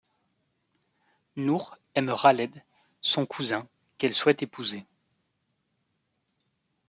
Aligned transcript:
Nour 1.35 1.77
aime 1.93 2.15
Khaled, 2.19 2.63
son 3.01 3.27
cousin, 3.27 3.67
qu'elle 3.99 4.13
souhaite 4.13 4.41
épouser. 4.41 4.83